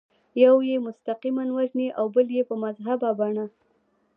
[0.43, 3.45] یو یې مستقیماً وژني او بل یې په مهذبه بڼه.